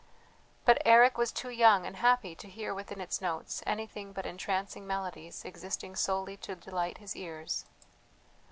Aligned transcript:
But 0.65 0.81
Eric 0.83 1.19
was 1.19 1.31
too 1.31 1.51
young 1.51 1.85
and 1.85 1.97
happy 1.97 2.33
to 2.33 2.49
hear 2.49 2.73
within 2.73 2.99
its 2.99 3.21
notes 3.21 3.61
anything 3.67 4.13
but 4.13 4.25
entrancing 4.25 4.87
melodies 4.87 5.45
existing 5.45 5.95
solely 5.95 6.37
to 6.37 6.55
delight 6.55 6.97
his 6.97 7.15
ears. 7.15 7.65